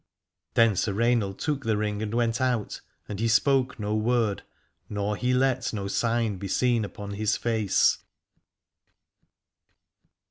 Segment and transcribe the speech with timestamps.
[0.55, 4.41] Then Sir Rainald took the ring and went out: and he spoke no word,
[4.89, 7.99] nor he let no sign be seen upon his face.